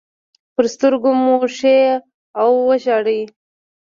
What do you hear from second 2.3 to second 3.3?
او ژاړي.